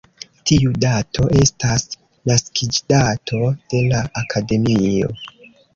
[0.51, 1.85] Tiu dato estas
[2.31, 5.17] naskiĝdato de la akademio.